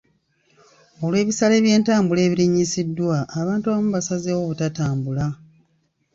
Olw'ebisale 1.03 1.55
by'entambula 1.65 2.21
ebirinnyisiddwa, 2.27 3.17
abantu 3.39 3.65
abamu 3.67 3.89
basazeewo 3.95 4.41
obutatambula. 4.43 5.25